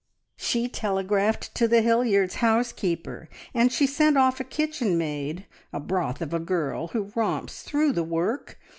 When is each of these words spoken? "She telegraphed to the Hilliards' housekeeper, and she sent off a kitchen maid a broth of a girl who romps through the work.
"She 0.35 0.67
telegraphed 0.67 1.53
to 1.53 1.67
the 1.67 1.83
Hilliards' 1.83 2.37
housekeeper, 2.41 3.29
and 3.53 3.71
she 3.71 3.85
sent 3.85 4.17
off 4.17 4.39
a 4.39 4.43
kitchen 4.43 4.97
maid 4.97 5.45
a 5.71 5.79
broth 5.79 6.23
of 6.23 6.33
a 6.33 6.39
girl 6.39 6.87
who 6.87 7.11
romps 7.13 7.61
through 7.61 7.91
the 7.91 8.03
work. 8.03 8.57